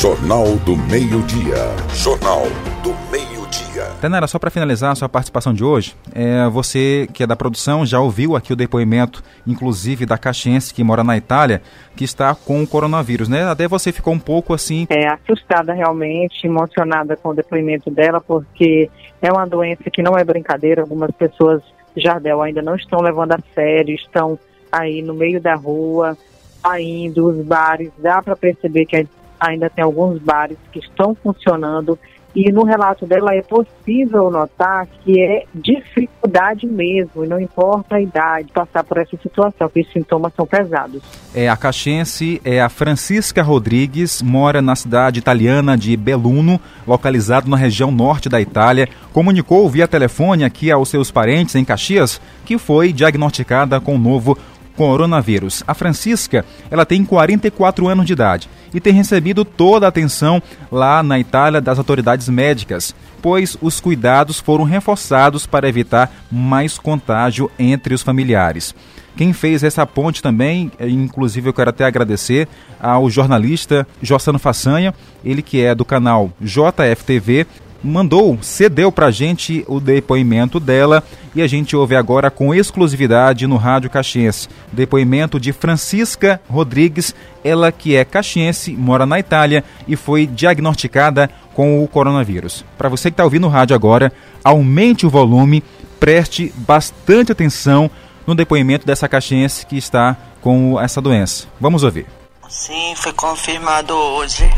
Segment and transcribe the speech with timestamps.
[0.00, 1.58] Jornal do Meio-Dia.
[1.92, 2.44] Jornal
[2.82, 3.84] do Meio-Dia.
[4.00, 7.84] Tenara, só para finalizar a sua participação de hoje, é, você que é da produção
[7.84, 11.60] já ouviu aqui o depoimento, inclusive da Caxiense, que mora na Itália,
[11.94, 13.44] que está com o coronavírus, né?
[13.44, 14.86] Até você ficou um pouco assim.
[14.88, 18.90] É, assustada realmente, emocionada com o depoimento dela, porque
[19.20, 20.80] é uma doença que não é brincadeira.
[20.80, 21.62] Algumas pessoas,
[21.94, 24.38] Jardel, ainda não estão levando a sério, estão
[24.72, 26.16] aí no meio da rua,
[26.62, 29.06] saindo, os bares, dá para perceber que
[29.40, 31.98] ainda tem alguns bares que estão funcionando
[32.34, 38.00] e no relato dela é possível notar que é dificuldade mesmo, e não importa a
[38.00, 41.02] idade, passar por essa situação, que os sintomas são pesados.
[41.34, 47.56] É a caxense, é a Francisca Rodrigues, mora na cidade italiana de Belluno, localizado na
[47.56, 48.88] região norte da Itália.
[49.12, 54.36] Comunicou via telefone aqui aos seus parentes em Caxias que foi diagnosticada com o novo
[54.80, 55.62] coronavírus.
[55.66, 61.02] A Francisca, ela tem 44 anos de idade e tem recebido toda a atenção lá
[61.02, 67.92] na Itália das autoridades médicas, pois os cuidados foram reforçados para evitar mais contágio entre
[67.92, 68.74] os familiares.
[69.14, 72.48] Quem fez essa ponte também, inclusive eu quero até agradecer
[72.80, 77.46] ao jornalista Jossano Façanha, ele que é do canal JFTV,
[77.82, 81.02] mandou, cedeu para a gente o depoimento dela
[81.34, 84.48] e a gente ouve agora com exclusividade no Rádio Caxiense.
[84.72, 91.82] Depoimento de Francisca Rodrigues, ela que é caxiense, mora na Itália e foi diagnosticada com
[91.82, 92.64] o coronavírus.
[92.76, 94.12] Para você que está ouvindo o rádio agora,
[94.44, 95.62] aumente o volume,
[95.98, 97.90] preste bastante atenção
[98.26, 101.46] no depoimento dessa caxiense que está com essa doença.
[101.60, 102.06] Vamos ouvir.
[102.48, 104.50] Sim, foi confirmado hoje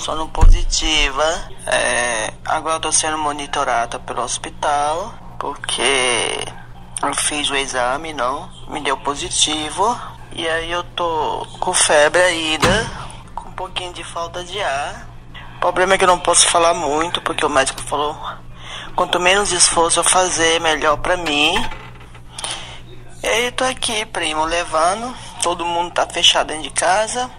[0.00, 1.24] sono positiva.
[1.66, 6.44] É, agora tô sendo monitorada pelo hospital, porque
[7.02, 10.00] eu fiz o exame, não, me deu positivo.
[10.32, 12.90] E aí eu tô com febre ainda,
[13.34, 15.06] com um pouquinho de falta de ar.
[15.56, 18.16] O problema é que eu não posso falar muito, porque o médico falou,
[18.96, 21.54] quanto menos esforço eu fazer, melhor pra mim.
[23.22, 25.14] E aí eu tô aqui, primo, levando.
[25.42, 27.30] Todo mundo tá fechado dentro de casa.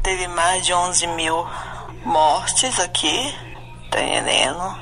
[0.00, 1.46] Teve mais de 11 mil
[2.04, 3.34] mortes aqui,
[3.90, 4.76] tá entendendo?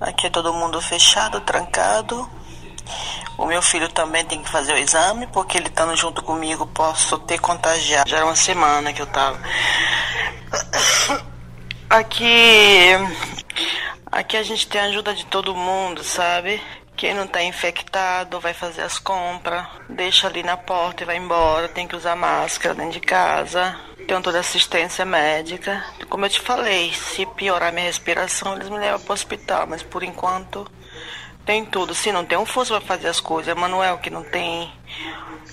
[0.00, 2.28] Aqui é todo mundo fechado, trancado.
[3.36, 7.18] O meu filho também tem que fazer o exame, porque ele estando junto comigo posso
[7.18, 8.08] ter contagiado.
[8.08, 9.38] Já era uma semana que eu tava.
[11.88, 12.90] Aqui.
[14.10, 16.62] Aqui a gente tem a ajuda de todo mundo, sabe?
[16.96, 21.68] Quem não está infectado vai fazer as compras, deixa ali na porta e vai embora.
[21.68, 23.74] Tem que usar máscara dentro de casa.
[24.10, 25.84] Tem toda assistência médica.
[26.08, 29.68] Como eu te falei, se piorar minha respiração, eles me levam para o hospital.
[29.68, 30.68] Mas por enquanto
[31.46, 31.94] tem tudo.
[31.94, 34.68] Se não tem um força para fazer as coisas, Manuel que não tem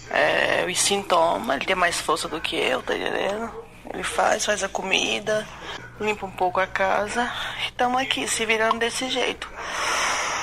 [0.10, 3.52] é, os sintomas, ele tem mais força do que eu, tá entendendo?
[3.94, 5.48] Ele faz, faz a comida,
[6.00, 7.32] limpa um pouco a casa.
[7.64, 9.48] Estamos aqui se virando desse jeito.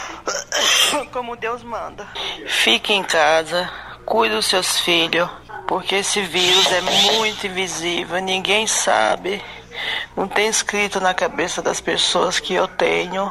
[1.10, 2.06] como Deus manda.
[2.46, 3.68] Fique em casa,
[4.06, 5.28] cuide dos seus filhos,
[5.66, 9.42] porque esse vírus é muito invisível, ninguém sabe.
[10.16, 13.30] Não tem escrito na cabeça das pessoas que eu tenho.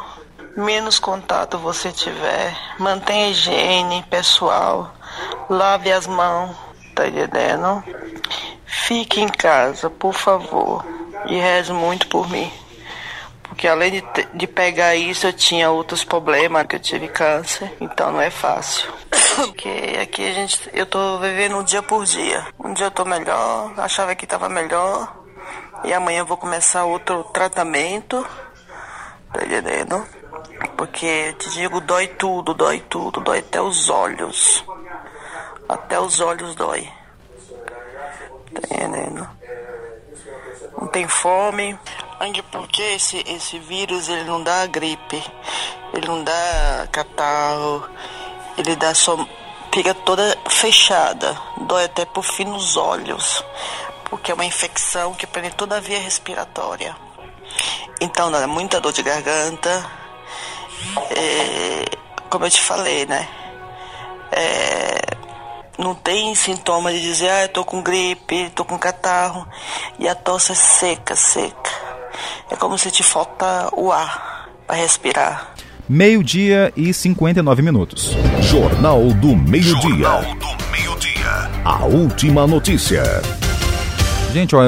[0.56, 4.94] Menos contato você tiver, mantenha a higiene pessoal,
[5.50, 6.56] lave as mãos,
[6.94, 7.84] tá entendendo?
[8.66, 10.86] Fique em casa, por favor,
[11.26, 12.52] e reze muito por mim.
[13.42, 18.12] Porque além de, de pegar isso, eu tinha outros problemas, que eu tive câncer, então
[18.12, 18.92] não é fácil.
[19.36, 22.46] Porque aqui a gente, eu tô vivendo um dia por dia.
[22.60, 25.24] Um dia eu tô melhor, achava que tava melhor,
[25.84, 28.26] e amanhã eu vou começar outro tratamento,
[29.32, 30.06] tá entendendo?
[30.78, 34.64] Porque te digo, dói tudo, dói tudo, dói até os olhos.
[35.68, 36.90] Até os olhos dói.
[38.54, 39.28] Tá entendendo?
[40.80, 41.78] Não tem fome,
[42.52, 45.24] porque esse, esse vírus ele não dá gripe,
[45.94, 47.90] ele não dá catarro,
[48.58, 49.18] ele dá só.
[49.74, 53.44] fica toda fechada, dói até por fim nos olhos,
[54.10, 56.96] porque é uma infecção que prende toda a via respiratória.
[58.00, 59.90] Então dá muita dor de garganta,
[61.12, 61.86] é,
[62.30, 63.28] como eu te falei, né?
[64.32, 65.18] É,
[65.78, 69.48] não tem sintoma de dizer, ah, eu tô com gripe, tô com catarro,
[70.00, 71.72] e a tosse é seca, seca.
[72.50, 75.54] É como se te falta o ar para respirar.
[75.88, 78.16] Meio-dia e 59 minutos.
[78.54, 79.82] Jornal do Meio-Dia.
[79.82, 81.50] Jornal do Meio-Dia.
[81.66, 83.02] A última notícia.
[84.32, 84.64] Gente, ó,